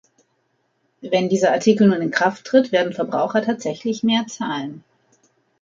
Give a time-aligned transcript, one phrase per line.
[1.01, 4.83] Wenn dieser Artikel nun in Kraft tritt, werden Verbraucher tatsächlich mehr zahlen.